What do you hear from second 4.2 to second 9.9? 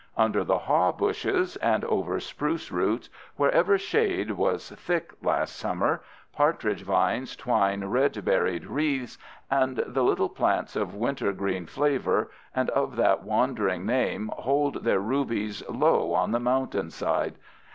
was thick last summer, partridge vines twine red berried wreaths and